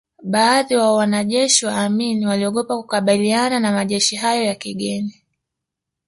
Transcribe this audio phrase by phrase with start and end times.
[0.23, 5.23] Baadhi wa wanajeshi wa Amin waliogopa kukabiliana na majeshi hayo ya kigeni